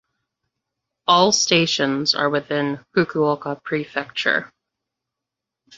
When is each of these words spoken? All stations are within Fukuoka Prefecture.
All 1.05 1.31
stations 1.31 2.15
are 2.15 2.27
within 2.27 2.83
Fukuoka 2.97 3.61
Prefecture. 3.63 4.51